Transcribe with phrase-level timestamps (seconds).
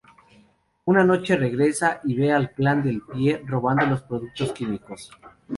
[0.85, 5.11] Una noche regresa y ve al Clan del Pie robando los productos químicos.